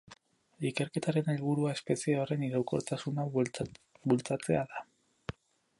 [0.69, 4.85] Ikerketaren helburua espezie horren iraunkortasuna bultzatzea da.